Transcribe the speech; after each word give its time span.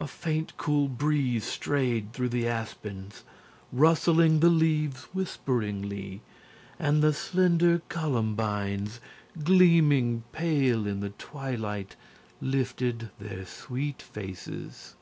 A 0.00 0.06
FAINT, 0.06 0.58
COOL 0.58 0.86
BREEZE 0.86 1.42
STRAYED 1.42 2.12
THROUGH 2.12 2.28
THE 2.28 2.46
ASPENS, 2.46 3.24
RUSTLING 3.72 4.40
THE 4.40 4.50
LEAVES 4.50 5.04
WHISPERINGLY, 5.14 6.20
AND 6.78 7.02
THE 7.02 7.14
SLENDER 7.14 7.80
COLUMBINES, 7.88 9.00
GLEAMING 9.42 10.24
PALE 10.32 10.86
IN 10.86 11.00
THE 11.00 11.08
TWILIGHT 11.08 11.96
LIFTED 12.42 13.08
THEIR 13.18 13.46
SWEET 13.46 14.02
FACES." 14.02 14.94